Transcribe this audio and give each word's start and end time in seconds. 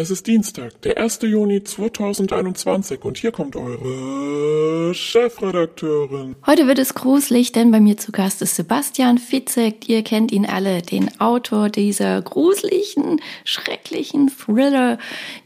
Es 0.00 0.10
ist 0.10 0.26
Dienstag, 0.26 0.80
der 0.80 0.96
1. 0.96 1.18
Juni 1.24 1.62
2021 1.62 3.04
und 3.04 3.18
hier 3.18 3.32
kommt 3.32 3.54
eure 3.54 4.94
Chefredakteurin. 4.94 6.36
Heute 6.46 6.66
wird 6.66 6.78
es 6.78 6.94
gruselig, 6.94 7.52
denn 7.52 7.70
bei 7.70 7.80
mir 7.80 7.98
zu 7.98 8.10
Gast 8.10 8.40
ist 8.40 8.56
Sebastian 8.56 9.18
Fitzek. 9.18 9.90
Ihr 9.90 10.02
kennt 10.02 10.32
ihn 10.32 10.46
alle, 10.46 10.80
den 10.80 11.20
Autor 11.20 11.68
dieser 11.68 12.22
gruseligen, 12.22 13.20
schrecklichen 13.44 14.30
Thriller, 14.30 14.96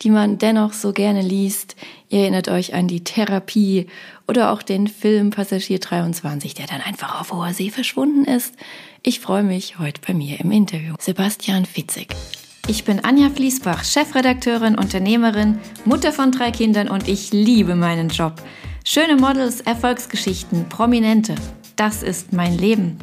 die 0.02 0.10
man 0.10 0.38
dennoch 0.38 0.72
so 0.72 0.92
gerne 0.92 1.22
liest. 1.22 1.74
Ihr 2.08 2.20
erinnert 2.20 2.46
euch 2.46 2.74
an 2.74 2.86
die 2.86 3.02
Therapie 3.02 3.88
oder 4.28 4.52
auch 4.52 4.62
den 4.62 4.86
Film 4.86 5.30
Passagier 5.30 5.80
23, 5.80 6.54
der 6.54 6.68
dann 6.68 6.80
einfach 6.80 7.20
auf 7.20 7.32
hoher 7.32 7.52
See 7.52 7.70
verschwunden 7.70 8.24
ist. 8.24 8.54
Ich 9.02 9.18
freue 9.18 9.42
mich 9.42 9.80
heute 9.80 10.00
bei 10.06 10.14
mir 10.14 10.38
im 10.38 10.52
Interview. 10.52 10.94
Sebastian 11.00 11.66
Fitzek. 11.66 12.14
Ich 12.66 12.84
bin 12.84 13.04
Anja 13.04 13.28
Fließbach, 13.28 13.84
Chefredakteurin, 13.84 14.76
Unternehmerin, 14.76 15.58
Mutter 15.84 16.12
von 16.12 16.32
drei 16.32 16.50
Kindern 16.50 16.88
und 16.88 17.08
ich 17.08 17.30
liebe 17.30 17.74
meinen 17.74 18.08
Job. 18.08 18.40
Schöne 18.86 19.16
Models, 19.16 19.60
Erfolgsgeschichten, 19.60 20.66
Prominente. 20.70 21.34
Das 21.76 22.02
ist 22.02 22.32
mein 22.32 22.56
Leben. 22.56 22.98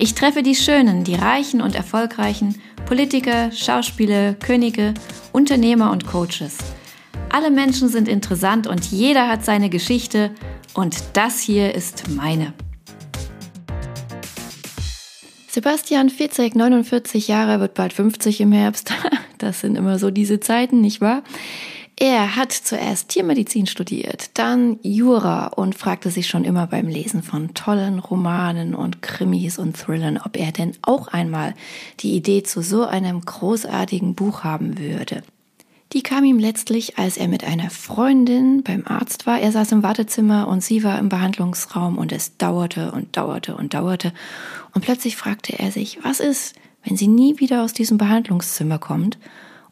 Ich 0.00 0.14
treffe 0.14 0.42
die 0.42 0.56
Schönen, 0.56 1.04
die 1.04 1.14
Reichen 1.14 1.62
und 1.62 1.76
Erfolgreichen, 1.76 2.60
Politiker, 2.86 3.52
Schauspieler, 3.52 4.34
Könige, 4.34 4.94
Unternehmer 5.32 5.92
und 5.92 6.06
Coaches. 6.08 6.58
Alle 7.30 7.52
Menschen 7.52 7.88
sind 7.88 8.08
interessant 8.08 8.66
und 8.66 8.84
jeder 8.86 9.28
hat 9.28 9.44
seine 9.44 9.70
Geschichte 9.70 10.32
und 10.74 10.96
das 11.12 11.38
hier 11.38 11.72
ist 11.74 12.08
meine. 12.10 12.52
Sebastian 15.54 16.10
Fitzek, 16.10 16.56
49 16.56 17.28
Jahre, 17.28 17.60
wird 17.60 17.74
bald 17.74 17.92
50 17.92 18.40
im 18.40 18.50
Herbst. 18.50 18.92
Das 19.38 19.60
sind 19.60 19.76
immer 19.76 19.98
so 19.98 20.10
diese 20.10 20.40
Zeiten, 20.40 20.80
nicht 20.80 21.00
wahr? 21.00 21.22
Er 21.96 22.34
hat 22.34 22.50
zuerst 22.50 23.10
Tiermedizin 23.10 23.66
studiert, 23.66 24.30
dann 24.34 24.78
Jura 24.82 25.48
und 25.48 25.74
fragte 25.74 26.10
sich 26.10 26.28
schon 26.28 26.44
immer 26.44 26.66
beim 26.66 26.88
Lesen 26.88 27.22
von 27.22 27.52
tollen 27.52 27.98
Romanen 27.98 28.74
und 28.74 29.02
Krimis 29.02 29.58
und 29.58 29.76
Thrillern, 29.76 30.18
ob 30.24 30.38
er 30.38 30.50
denn 30.50 30.72
auch 30.82 31.08
einmal 31.08 31.54
die 32.00 32.14
Idee 32.14 32.42
zu 32.42 32.62
so 32.62 32.84
einem 32.86 33.20
großartigen 33.20 34.14
Buch 34.14 34.44
haben 34.44 34.78
würde. 34.78 35.22
Die 35.94 36.02
kam 36.02 36.24
ihm 36.24 36.40
letztlich, 36.40 36.98
als 36.98 37.16
er 37.16 37.28
mit 37.28 37.44
einer 37.44 37.70
Freundin 37.70 38.64
beim 38.64 38.84
Arzt 38.84 39.26
war. 39.26 39.38
Er 39.38 39.52
saß 39.52 39.70
im 39.70 39.84
Wartezimmer 39.84 40.48
und 40.48 40.60
sie 40.60 40.82
war 40.82 40.98
im 40.98 41.08
Behandlungsraum 41.08 41.98
und 41.98 42.10
es 42.10 42.36
dauerte 42.36 42.90
und 42.90 43.16
dauerte 43.16 43.56
und 43.56 43.74
dauerte. 43.74 44.12
Und 44.74 44.84
plötzlich 44.84 45.14
fragte 45.14 45.56
er 45.56 45.70
sich, 45.70 46.00
was 46.02 46.18
ist, 46.18 46.56
wenn 46.82 46.96
sie 46.96 47.06
nie 47.06 47.38
wieder 47.38 47.62
aus 47.62 47.74
diesem 47.74 47.96
Behandlungszimmer 47.96 48.80
kommt 48.80 49.18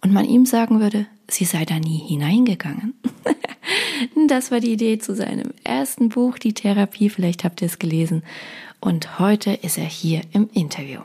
und 0.00 0.12
man 0.12 0.24
ihm 0.24 0.46
sagen 0.46 0.78
würde, 0.78 1.06
sie 1.26 1.44
sei 1.44 1.64
da 1.64 1.80
nie 1.80 1.98
hineingegangen. 1.98 2.94
das 4.28 4.52
war 4.52 4.60
die 4.60 4.72
Idee 4.72 4.98
zu 4.98 5.16
seinem 5.16 5.50
ersten 5.64 6.08
Buch, 6.08 6.38
die 6.38 6.54
Therapie, 6.54 7.10
vielleicht 7.10 7.42
habt 7.42 7.62
ihr 7.62 7.66
es 7.66 7.80
gelesen. 7.80 8.22
Und 8.78 9.18
heute 9.18 9.50
ist 9.50 9.76
er 9.76 9.86
hier 9.86 10.20
im 10.32 10.48
Interview. 10.52 11.00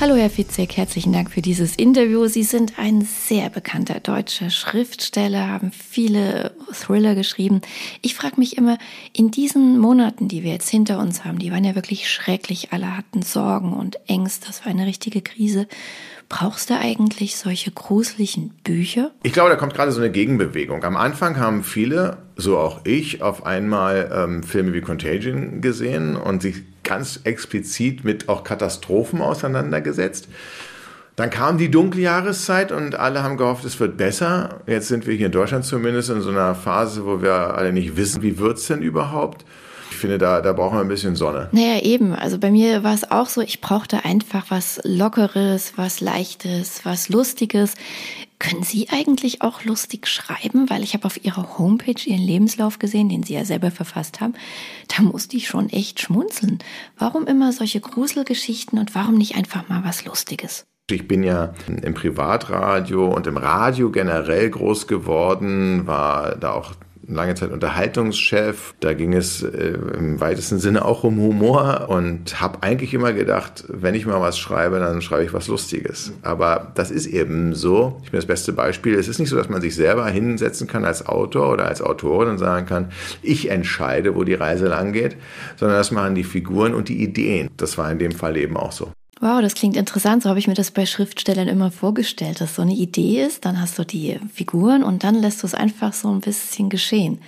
Hallo 0.00 0.16
Herr 0.16 0.28
Fitzek, 0.28 0.76
herzlichen 0.76 1.12
Dank 1.12 1.30
für 1.30 1.40
dieses 1.40 1.76
Interview. 1.76 2.26
Sie 2.26 2.42
sind 2.42 2.80
ein 2.80 3.02
sehr 3.02 3.48
bekannter 3.48 4.00
deutscher 4.00 4.50
Schriftsteller, 4.50 5.48
haben 5.48 5.70
viele 5.70 6.52
Thriller 6.72 7.14
geschrieben. 7.14 7.60
Ich 8.02 8.16
frage 8.16 8.34
mich 8.38 8.58
immer, 8.58 8.76
in 9.12 9.30
diesen 9.30 9.78
Monaten, 9.78 10.26
die 10.26 10.42
wir 10.42 10.50
jetzt 10.50 10.68
hinter 10.68 10.98
uns 10.98 11.24
haben, 11.24 11.38
die 11.38 11.52
waren 11.52 11.62
ja 11.62 11.76
wirklich 11.76 12.10
schrecklich, 12.10 12.72
alle 12.72 12.96
hatten 12.96 13.22
Sorgen 13.22 13.72
und 13.72 13.96
Ängste, 14.08 14.48
das 14.48 14.64
war 14.64 14.72
eine 14.72 14.84
richtige 14.84 15.22
Krise. 15.22 15.68
Brauchst 16.28 16.70
du 16.70 16.74
eigentlich 16.74 17.36
solche 17.36 17.70
gruseligen 17.70 18.50
Bücher? 18.64 19.12
Ich 19.22 19.32
glaube, 19.32 19.50
da 19.50 19.56
kommt 19.56 19.74
gerade 19.74 19.92
so 19.92 20.00
eine 20.00 20.10
Gegenbewegung. 20.10 20.82
Am 20.82 20.96
Anfang 20.96 21.36
haben 21.36 21.62
viele, 21.62 22.18
so 22.36 22.58
auch 22.58 22.84
ich, 22.84 23.22
auf 23.22 23.46
einmal 23.46 24.10
ähm, 24.12 24.42
Filme 24.42 24.72
wie 24.72 24.80
Contagion 24.80 25.60
gesehen 25.60 26.16
und 26.16 26.42
sich 26.42 26.56
ganz 26.84 27.20
explizit 27.24 28.04
mit 28.04 28.28
auch 28.28 28.44
Katastrophen 28.44 29.20
auseinandergesetzt. 29.20 30.28
Dann 31.16 31.30
kam 31.30 31.58
die 31.58 31.70
dunkle 31.70 32.02
Jahreszeit 32.02 32.72
und 32.72 32.96
alle 32.96 33.22
haben 33.22 33.36
gehofft, 33.36 33.64
es 33.64 33.78
wird 33.78 33.96
besser. 33.96 34.60
Jetzt 34.66 34.88
sind 34.88 35.06
wir 35.06 35.14
hier 35.14 35.26
in 35.26 35.32
Deutschland 35.32 35.64
zumindest 35.64 36.10
in 36.10 36.20
so 36.22 36.30
einer 36.30 36.56
Phase, 36.56 37.06
wo 37.06 37.22
wir 37.22 37.32
alle 37.32 37.72
nicht 37.72 37.96
wissen, 37.96 38.22
wie 38.22 38.38
wird 38.38 38.58
es 38.58 38.66
denn 38.66 38.82
überhaupt. 38.82 39.44
Ich 39.90 39.96
finde, 39.96 40.18
da, 40.18 40.40
da 40.40 40.52
brauchen 40.52 40.76
wir 40.76 40.80
ein 40.80 40.88
bisschen 40.88 41.14
Sonne. 41.14 41.48
Naja, 41.52 41.80
eben. 41.82 42.14
Also 42.14 42.38
bei 42.38 42.50
mir 42.50 42.82
war 42.82 42.94
es 42.94 43.08
auch 43.08 43.28
so, 43.28 43.42
ich 43.42 43.60
brauchte 43.60 44.04
einfach 44.04 44.46
was 44.48 44.80
Lockeres, 44.82 45.74
was 45.76 46.00
Leichtes, 46.00 46.80
was 46.82 47.08
Lustiges. 47.08 47.74
Können 48.44 48.62
Sie 48.62 48.88
eigentlich 48.90 49.40
auch 49.40 49.64
lustig 49.64 50.06
schreiben? 50.06 50.68
Weil 50.68 50.82
ich 50.82 50.92
habe 50.92 51.06
auf 51.06 51.24
Ihrer 51.24 51.56
Homepage 51.56 51.94
Ihren 52.04 52.20
Lebenslauf 52.20 52.78
gesehen, 52.78 53.08
den 53.08 53.22
Sie 53.22 53.32
ja 53.32 53.44
selber 53.46 53.70
verfasst 53.70 54.20
haben. 54.20 54.34
Da 54.94 55.02
musste 55.02 55.38
ich 55.38 55.48
schon 55.48 55.70
echt 55.70 56.00
schmunzeln. 56.00 56.58
Warum 56.98 57.26
immer 57.26 57.52
solche 57.52 57.80
Gruselgeschichten 57.80 58.78
und 58.78 58.94
warum 58.94 59.14
nicht 59.14 59.34
einfach 59.36 59.68
mal 59.70 59.82
was 59.82 60.04
Lustiges? 60.04 60.66
Ich 60.90 61.08
bin 61.08 61.22
ja 61.22 61.54
im 61.66 61.94
Privatradio 61.94 63.08
und 63.08 63.26
im 63.26 63.38
Radio 63.38 63.90
generell 63.90 64.50
groß 64.50 64.86
geworden, 64.88 65.86
war 65.86 66.36
da 66.36 66.52
auch 66.52 66.72
lange 67.08 67.34
Zeit 67.34 67.50
Unterhaltungschef. 67.50 68.74
Da 68.80 68.94
ging 68.94 69.12
es 69.12 69.42
äh, 69.42 69.78
im 69.96 70.20
weitesten 70.20 70.58
Sinne 70.58 70.84
auch 70.84 71.04
um 71.04 71.18
Humor 71.18 71.86
und 71.88 72.40
habe 72.40 72.62
eigentlich 72.62 72.94
immer 72.94 73.12
gedacht, 73.12 73.64
wenn 73.68 73.94
ich 73.94 74.06
mal 74.06 74.20
was 74.20 74.38
schreibe, 74.38 74.78
dann 74.78 75.02
schreibe 75.02 75.24
ich 75.24 75.32
was 75.32 75.48
Lustiges. 75.48 76.12
Aber 76.22 76.72
das 76.74 76.90
ist 76.90 77.06
eben 77.06 77.54
so. 77.54 78.00
Ich 78.04 78.10
bin 78.10 78.18
das 78.18 78.26
beste 78.26 78.52
Beispiel. 78.52 78.94
Es 78.94 79.08
ist 79.08 79.18
nicht 79.18 79.28
so, 79.28 79.36
dass 79.36 79.48
man 79.48 79.60
sich 79.60 79.74
selber 79.74 80.06
hinsetzen 80.06 80.66
kann 80.66 80.84
als 80.84 81.06
Autor 81.06 81.52
oder 81.52 81.66
als 81.66 81.82
Autorin 81.82 82.28
und 82.28 82.38
sagen 82.38 82.66
kann, 82.66 82.90
ich 83.22 83.50
entscheide, 83.50 84.14
wo 84.14 84.24
die 84.24 84.34
Reise 84.34 84.66
lang 84.66 84.92
geht, 84.92 85.16
sondern 85.56 85.78
das 85.78 85.90
machen 85.90 86.14
die 86.14 86.24
Figuren 86.24 86.74
und 86.74 86.88
die 86.88 87.02
Ideen. 87.02 87.48
Das 87.56 87.78
war 87.78 87.90
in 87.90 87.98
dem 87.98 88.12
Fall 88.12 88.36
eben 88.36 88.56
auch 88.56 88.72
so. 88.72 88.90
Wow, 89.20 89.40
das 89.40 89.54
klingt 89.54 89.76
interessant. 89.76 90.22
So 90.22 90.28
habe 90.28 90.38
ich 90.38 90.48
mir 90.48 90.54
das 90.54 90.70
bei 90.70 90.86
Schriftstellern 90.86 91.48
immer 91.48 91.70
vorgestellt, 91.70 92.40
dass 92.40 92.56
so 92.56 92.62
eine 92.62 92.74
Idee 92.74 93.22
ist, 93.24 93.44
dann 93.44 93.60
hast 93.60 93.78
du 93.78 93.84
die 93.84 94.18
Figuren 94.32 94.82
und 94.82 95.04
dann 95.04 95.14
lässt 95.14 95.42
du 95.42 95.46
es 95.46 95.54
einfach 95.54 95.92
so 95.92 96.10
ein 96.10 96.20
bisschen 96.20 96.68
geschehen. 96.68 97.20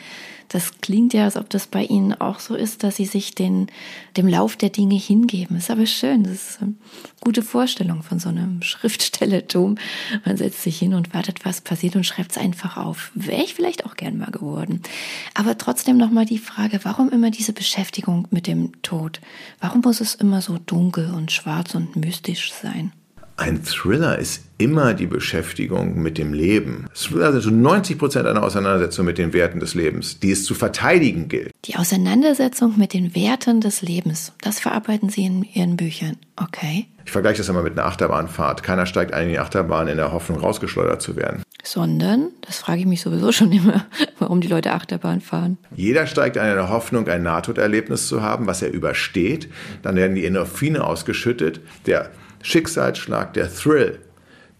Das 0.48 0.80
klingt 0.80 1.12
ja, 1.12 1.24
als 1.24 1.36
ob 1.36 1.50
das 1.50 1.66
bei 1.66 1.84
Ihnen 1.84 2.12
auch 2.12 2.38
so 2.38 2.54
ist, 2.54 2.82
dass 2.82 2.96
Sie 2.96 3.04
sich 3.04 3.34
den, 3.34 3.66
dem 4.16 4.28
Lauf 4.28 4.56
der 4.56 4.70
Dinge 4.70 4.96
hingeben. 4.96 5.56
Ist 5.56 5.70
aber 5.70 5.86
schön. 5.86 6.24
Das 6.24 6.32
ist 6.32 6.62
eine 6.62 6.74
gute 7.20 7.42
Vorstellung 7.42 8.02
von 8.02 8.18
so 8.18 8.28
einem 8.28 8.62
Schriftstellertum. 8.62 9.76
Man 10.24 10.36
setzt 10.36 10.62
sich 10.62 10.78
hin 10.78 10.94
und 10.94 11.14
wartet, 11.14 11.44
was 11.44 11.60
passiert 11.60 11.96
und 11.96 12.04
schreibt 12.04 12.32
es 12.32 12.38
einfach 12.38 12.76
auf. 12.76 13.10
Wäre 13.14 13.42
ich 13.42 13.54
vielleicht 13.54 13.84
auch 13.86 13.96
gern 13.96 14.18
mal 14.18 14.30
geworden. 14.30 14.82
Aber 15.34 15.58
trotzdem 15.58 15.96
nochmal 15.96 16.26
die 16.26 16.38
Frage, 16.38 16.80
warum 16.84 17.10
immer 17.10 17.30
diese 17.30 17.52
Beschäftigung 17.52 18.28
mit 18.30 18.46
dem 18.46 18.82
Tod? 18.82 19.20
Warum 19.60 19.80
muss 19.80 20.00
es 20.00 20.14
immer 20.14 20.42
so 20.42 20.58
dunkel 20.58 21.10
und 21.12 21.32
schwarz 21.32 21.74
und 21.74 21.96
mystisch 21.96 22.52
sein? 22.52 22.92
Ein 23.38 23.62
Thriller 23.64 24.18
ist 24.18 24.44
immer 24.56 24.94
die 24.94 25.06
Beschäftigung 25.06 26.00
mit 26.00 26.16
dem 26.16 26.32
Leben. 26.32 26.86
Thriller 26.94 27.32
sind 27.32 27.44
schon 27.44 27.60
90 27.60 27.98
Prozent 27.98 28.26
einer 28.26 28.42
Auseinandersetzung 28.42 29.04
mit 29.04 29.18
den 29.18 29.34
Werten 29.34 29.60
des 29.60 29.74
Lebens, 29.74 30.18
die 30.20 30.30
es 30.30 30.44
zu 30.44 30.54
verteidigen 30.54 31.28
gilt. 31.28 31.52
Die 31.66 31.76
Auseinandersetzung 31.76 32.78
mit 32.78 32.94
den 32.94 33.14
Werten 33.14 33.60
des 33.60 33.82
Lebens, 33.82 34.32
das 34.40 34.58
verarbeiten 34.58 35.10
Sie 35.10 35.26
in 35.26 35.42
Ihren 35.42 35.76
Büchern, 35.76 36.16
okay? 36.36 36.86
Ich 37.04 37.12
vergleiche 37.12 37.38
das 37.38 37.48
immer 37.50 37.62
mit 37.62 37.74
einer 37.74 37.86
Achterbahnfahrt. 37.86 38.62
Keiner 38.62 38.86
steigt 38.86 39.12
ein 39.12 39.24
in 39.24 39.32
die 39.32 39.38
Achterbahn 39.38 39.88
in 39.88 39.98
der 39.98 40.12
Hoffnung, 40.12 40.40
rausgeschleudert 40.40 41.02
zu 41.02 41.14
werden. 41.14 41.42
Sondern, 41.62 42.28
das 42.40 42.56
frage 42.56 42.80
ich 42.80 42.86
mich 42.86 43.02
sowieso 43.02 43.32
schon 43.32 43.52
immer, 43.52 43.84
warum 44.18 44.40
die 44.40 44.48
Leute 44.48 44.72
Achterbahn 44.72 45.20
fahren. 45.20 45.58
Jeder 45.76 46.06
steigt 46.06 46.38
ein 46.38 46.48
in 46.48 46.56
der 46.56 46.70
Hoffnung, 46.70 47.06
ein 47.06 47.22
Nahtoderlebnis 47.22 48.08
zu 48.08 48.22
haben, 48.22 48.46
was 48.46 48.62
er 48.62 48.72
übersteht. 48.72 49.48
Dann 49.82 49.96
werden 49.96 50.16
die 50.16 50.24
Endorphine 50.24 50.82
ausgeschüttet. 50.82 51.60
Der 51.86 52.10
Schicksalsschlag, 52.42 53.34
der 53.34 53.52
Thrill, 53.52 54.00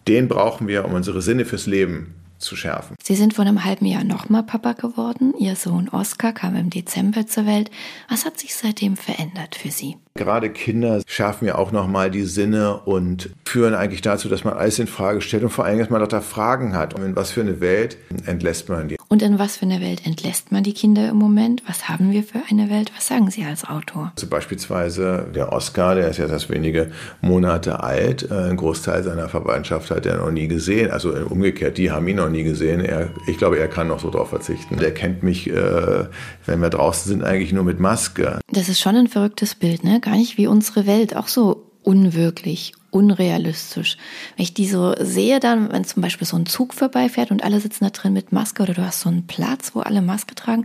den 0.07 0.27
brauchen 0.27 0.67
wir, 0.67 0.85
um 0.85 0.93
unsere 0.93 1.21
Sinne 1.21 1.45
fürs 1.45 1.65
Leben 1.65 2.15
zu 2.37 2.55
schärfen. 2.55 2.95
Sie 3.01 3.15
sind 3.15 3.33
vor 3.33 3.45
einem 3.45 3.63
halben 3.63 3.85
Jahr 3.85 4.03
nochmal 4.03 4.43
Papa 4.43 4.73
geworden. 4.73 5.33
Ihr 5.37 5.55
Sohn 5.55 5.89
Oskar 5.89 6.33
kam 6.33 6.55
im 6.55 6.69
Dezember 6.69 7.25
zur 7.25 7.45
Welt. 7.45 7.71
Was 8.09 8.25
hat 8.25 8.39
sich 8.39 8.55
seitdem 8.55 8.95
verändert 8.95 9.55
für 9.55 9.71
Sie? 9.71 9.97
Gerade 10.17 10.49
Kinder 10.49 11.01
schärfen 11.07 11.47
ja 11.47 11.55
auch 11.55 11.71
nochmal 11.71 12.11
die 12.11 12.23
Sinne 12.23 12.77
und 12.77 13.29
führen 13.45 13.73
eigentlich 13.73 14.01
dazu, 14.01 14.27
dass 14.27 14.43
man 14.43 14.55
alles 14.55 14.79
in 14.79 14.87
Frage 14.87 15.21
stellt 15.21 15.43
und 15.43 15.49
vor 15.49 15.65
allem, 15.65 15.79
dass 15.79 15.89
man 15.89 16.01
lauter 16.01 16.21
Fragen 16.21 16.75
hat. 16.75 16.93
Und 16.93 17.03
in 17.03 17.15
was 17.15 17.31
für 17.31 17.41
eine 17.41 17.61
Welt 17.61 17.97
entlässt 18.25 18.67
man 18.67 18.89
die? 18.89 18.97
Und 19.09 19.21
in 19.21 19.39
was 19.39 19.57
für 19.57 19.65
eine 19.65 19.79
Welt 19.79 20.05
entlässt 20.05 20.51
man 20.51 20.63
die 20.63 20.73
Kinder 20.73 21.09
im 21.09 21.15
Moment? 21.15 21.63
Was 21.65 21.87
haben 21.87 22.11
wir 22.11 22.23
für 22.23 22.41
eine 22.49 22.69
Welt? 22.69 22.91
Was 22.95 23.07
sagen 23.07 23.29
Sie 23.31 23.45
als 23.45 23.63
Autor? 23.63 24.11
Also 24.15 24.27
beispielsweise 24.27 25.27
der 25.33 25.53
Oscar, 25.53 25.95
der 25.95 26.09
ist 26.09 26.17
ja 26.17 26.27
erst 26.27 26.49
wenige 26.49 26.91
Monate 27.21 27.81
alt. 27.81 28.29
Äh, 28.29 28.49
ein 28.49 28.57
Großteil 28.57 29.03
seiner 29.03 29.29
Verwandtschaft 29.29 29.91
hat 29.91 30.05
er 30.05 30.17
noch 30.17 30.31
nie 30.31 30.47
gesehen. 30.47 30.91
Also 30.91 31.13
umgekehrt, 31.13 31.77
die 31.77 31.91
haben 31.91 32.07
ihn 32.07 32.17
noch 32.17 32.29
nie 32.29 32.43
gesehen. 32.43 32.83
Er, 32.83 33.09
ich 33.27 33.37
glaube, 33.37 33.59
er 33.59 33.67
kann 33.67 33.87
noch 33.87 33.99
so 33.99 34.09
drauf 34.09 34.29
verzichten. 34.29 34.77
Der 34.77 34.93
kennt 34.93 35.23
mich, 35.23 35.49
äh, 35.49 36.05
wenn 36.45 36.59
wir 36.59 36.69
draußen 36.69 37.09
sind, 37.09 37.23
eigentlich 37.23 37.53
nur 37.53 37.63
mit 37.63 37.79
Maske. 37.79 38.39
Das 38.51 38.67
ist 38.67 38.79
schon 38.79 38.95
ein 38.95 39.07
verrücktes 39.07 39.55
Bild, 39.55 39.83
ne? 39.83 40.01
Gar 40.07 40.15
nicht 40.15 40.37
wie 40.37 40.47
unsere 40.47 40.87
Welt. 40.87 41.17
Auch 41.17 41.27
so 41.27 41.69
unwirklich, 41.83 42.71
unrealistisch. 42.91 43.97
Wenn 44.37 44.43
ich 44.43 44.53
die 44.53 44.69
so 44.69 44.95
sehe, 44.97 45.41
dann, 45.41 45.69
wenn 45.73 45.83
zum 45.83 46.01
Beispiel 46.01 46.25
so 46.25 46.37
ein 46.37 46.45
Zug 46.45 46.73
vorbeifährt 46.73 47.29
und 47.29 47.43
alle 47.43 47.59
sitzen 47.59 47.83
da 47.83 47.89
drin 47.89 48.13
mit 48.13 48.31
Maske 48.31 48.63
oder 48.63 48.73
du 48.73 48.85
hast 48.85 49.01
so 49.01 49.09
einen 49.09 49.27
Platz, 49.27 49.71
wo 49.73 49.81
alle 49.81 50.01
Maske 50.01 50.33
tragen, 50.33 50.63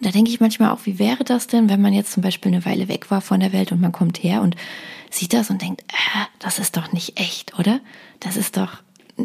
da 0.00 0.10
denke 0.10 0.30
ich 0.30 0.40
manchmal 0.40 0.70
auch, 0.70 0.80
wie 0.84 0.98
wäre 0.98 1.24
das 1.24 1.46
denn, 1.46 1.68
wenn 1.68 1.82
man 1.82 1.92
jetzt 1.92 2.12
zum 2.12 2.22
Beispiel 2.22 2.54
eine 2.54 2.64
Weile 2.64 2.88
weg 2.88 3.10
war 3.10 3.20
von 3.20 3.40
der 3.40 3.52
Welt 3.52 3.70
und 3.70 3.82
man 3.82 3.92
kommt 3.92 4.22
her 4.22 4.40
und 4.40 4.56
sieht 5.10 5.34
das 5.34 5.50
und 5.50 5.60
denkt, 5.60 5.82
äh, 5.82 6.24
das 6.38 6.58
ist 6.58 6.78
doch 6.78 6.90
nicht 6.90 7.20
echt, 7.20 7.58
oder? 7.58 7.80
Das 8.18 8.38
ist 8.38 8.56
doch 8.56 8.82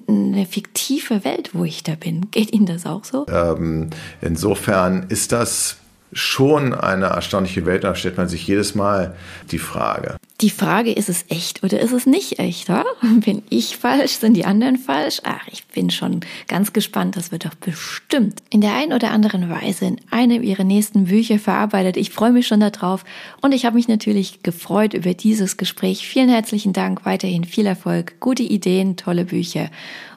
eine 0.10 0.46
fiktive 0.46 1.24
Welt, 1.24 1.52
wo 1.54 1.64
ich 1.64 1.84
da 1.84 1.96
bin. 1.96 2.30
Geht 2.30 2.52
Ihnen 2.52 2.66
das 2.66 2.86
auch 2.86 3.06
so? 3.06 3.26
Ähm, 3.30 3.90
insofern 4.20 5.06
ist 5.08 5.32
das 5.32 5.78
schon 6.12 6.74
eine 6.74 7.08
erstaunliche 7.08 7.66
Welt. 7.66 7.84
Da 7.84 7.96
stellt 7.96 8.18
man 8.18 8.28
sich 8.28 8.48
jedes 8.48 8.76
Mal 8.76 9.16
die 9.52 9.60
Frage. 9.60 10.16
Die 10.42 10.50
Frage, 10.50 10.92
ist 10.92 11.10
es 11.10 11.26
echt 11.30 11.64
oder 11.64 11.80
ist 11.80 11.92
es 11.92 12.06
nicht 12.06 12.40
echt? 12.40 12.70
Oder? 12.70 12.86
Bin 13.26 13.44
ich 13.50 13.78
falsch? 13.78 14.14
Sind 14.14 14.36
die 14.36 14.46
anderen 14.46 14.78
falsch? 14.78 15.22
Ach, 15.24 15.48
ich 15.52 15.66
bin 15.68 15.90
schon 15.90 16.22
ganz 16.48 16.74
gespannt. 16.74 17.16
Das 17.16 17.32
wird 17.32 17.46
doch 17.46 17.56
bestimmt 17.56 18.42
in 18.50 18.62
der 18.62 18.76
einen 18.76 18.94
oder 18.94 19.12
anderen 19.12 19.50
Weise 19.50 19.86
in 19.86 20.02
einem 20.12 20.44
ihrer 20.44 20.64
nächsten 20.64 21.06
Bücher 21.06 21.40
verarbeitet. 21.40 21.98
Ich 21.98 22.12
freue 22.12 22.32
mich 22.32 22.48
schon 22.48 22.60
darauf 22.60 23.04
und 23.42 23.54
ich 23.54 23.66
habe 23.66 23.76
mich 23.76 23.88
natürlich 23.88 24.44
gefreut 24.44 24.94
über 24.94 25.14
dieses 25.14 25.58
Gespräch. 25.58 26.08
Vielen 26.08 26.30
herzlichen 26.30 26.74
Dank. 26.74 27.06
Weiterhin 27.06 27.44
viel 27.44 27.66
Erfolg, 27.66 28.20
gute 28.20 28.44
Ideen, 28.44 28.98
tolle 28.98 29.26
Bücher 29.26 29.70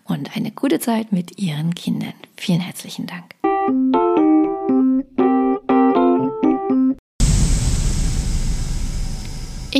und 0.04 0.36
eine 0.36 0.50
gute 0.50 0.80
Zeit 0.80 1.12
mit 1.12 1.38
Ihren 1.38 1.74
Kindern. 1.74 2.14
Vielen 2.36 2.60
herzlichen 2.60 3.06
Dank. 3.06 4.27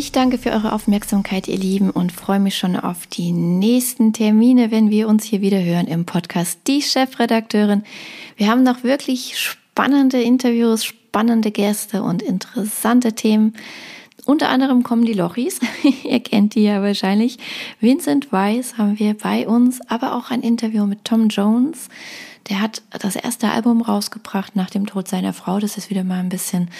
Ich 0.00 0.12
danke 0.12 0.38
für 0.38 0.52
eure 0.52 0.74
Aufmerksamkeit, 0.74 1.48
ihr 1.48 1.58
Lieben, 1.58 1.90
und 1.90 2.12
freue 2.12 2.38
mich 2.38 2.56
schon 2.56 2.76
auf 2.76 3.08
die 3.08 3.32
nächsten 3.32 4.12
Termine, 4.12 4.70
wenn 4.70 4.90
wir 4.90 5.08
uns 5.08 5.24
hier 5.24 5.40
wieder 5.40 5.60
hören 5.60 5.88
im 5.88 6.04
Podcast 6.04 6.60
Die 6.68 6.82
Chefredakteurin. 6.82 7.82
Wir 8.36 8.46
haben 8.46 8.62
noch 8.62 8.84
wirklich 8.84 9.36
spannende 9.36 10.22
Interviews, 10.22 10.84
spannende 10.84 11.50
Gäste 11.50 12.04
und 12.04 12.22
interessante 12.22 13.14
Themen. 13.14 13.54
Unter 14.24 14.50
anderem 14.50 14.84
kommen 14.84 15.04
die 15.04 15.14
Lochis, 15.14 15.58
ihr 16.04 16.20
kennt 16.20 16.54
die 16.54 16.62
ja 16.62 16.80
wahrscheinlich. 16.80 17.38
Vincent 17.80 18.30
Weiss 18.30 18.78
haben 18.78 19.00
wir 19.00 19.14
bei 19.14 19.48
uns, 19.48 19.80
aber 19.88 20.14
auch 20.14 20.30
ein 20.30 20.42
Interview 20.42 20.86
mit 20.86 21.04
Tom 21.06 21.26
Jones. 21.28 21.88
Der 22.48 22.60
hat 22.60 22.82
das 23.00 23.16
erste 23.16 23.50
Album 23.50 23.82
rausgebracht 23.82 24.54
nach 24.54 24.70
dem 24.70 24.86
Tod 24.86 25.08
seiner 25.08 25.32
Frau. 25.32 25.58
Das 25.58 25.76
ist 25.76 25.90
wieder 25.90 26.04
mal 26.04 26.20
ein 26.20 26.28
bisschen 26.28 26.70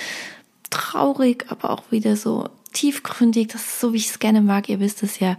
traurig, 0.71 1.47
aber 1.49 1.71
auch 1.71 1.91
wieder 1.91 2.15
so 2.15 2.49
tiefgründig, 2.73 3.49
das 3.49 3.63
ist 3.63 3.81
so, 3.81 3.93
wie 3.93 3.99
ich 3.99 4.11
es 4.11 4.19
gerne 4.19 4.41
mag, 4.41 4.69
ihr 4.69 4.81
wisst 4.81 5.03
es 5.03 5.19
ja. 5.19 5.37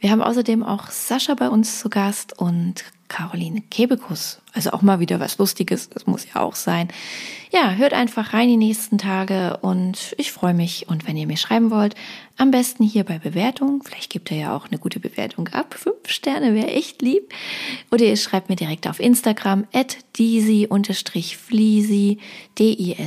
Wir 0.00 0.10
haben 0.10 0.22
außerdem 0.22 0.62
auch 0.62 0.90
Sascha 0.90 1.34
bei 1.34 1.48
uns 1.48 1.80
zu 1.80 1.88
Gast 1.88 2.38
und 2.38 2.84
Caroline 3.08 3.62
Kebekus. 3.70 4.40
Also 4.52 4.70
auch 4.70 4.82
mal 4.82 5.00
wieder 5.00 5.20
was 5.20 5.38
Lustiges, 5.38 5.88
das 5.90 6.06
muss 6.06 6.26
ja 6.32 6.40
auch 6.40 6.54
sein. 6.54 6.88
Ja, 7.52 7.72
hört 7.72 7.92
einfach 7.92 8.32
rein 8.32 8.48
die 8.48 8.56
nächsten 8.56 8.98
Tage 8.98 9.58
und 9.58 10.14
ich 10.18 10.32
freue 10.32 10.54
mich. 10.54 10.88
Und 10.88 11.06
wenn 11.06 11.16
ihr 11.16 11.26
mir 11.26 11.36
schreiben 11.36 11.70
wollt, 11.70 11.94
am 12.36 12.50
besten 12.50 12.84
hier 12.84 13.04
bei 13.04 13.18
Bewertung. 13.18 13.82
Vielleicht 13.84 14.10
gibt 14.10 14.30
ihr 14.30 14.36
ja 14.38 14.56
auch 14.56 14.66
eine 14.68 14.78
gute 14.78 15.00
Bewertung 15.00 15.48
ab. 15.48 15.74
Fünf 15.74 16.08
Sterne 16.08 16.54
wäre 16.54 16.68
echt 16.68 17.02
lieb. 17.02 17.32
Oder 17.90 18.04
ihr 18.04 18.16
schreibt 18.16 18.48
mir 18.48 18.56
direkt 18.56 18.86
auf 18.86 19.00
Instagram 19.00 19.66
at 19.72 19.98
disi-fliesi, 20.18 20.68
D-I-S-Y-F-L-I-E-S-S-I. 22.58 22.98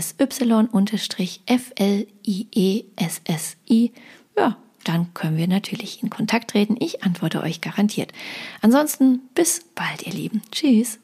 Ja, 4.37 4.57
dann 4.83 5.13
können 5.13 5.37
wir 5.37 5.47
natürlich 5.47 6.01
in 6.03 6.09
Kontakt 6.09 6.51
treten. 6.51 6.75
Ich 6.79 7.03
antworte 7.03 7.41
euch 7.41 7.61
garantiert. 7.61 8.11
Ansonsten 8.61 9.21
bis 9.35 9.65
bald, 9.75 10.05
ihr 10.05 10.13
Lieben. 10.13 10.41
Tschüss. 10.51 10.99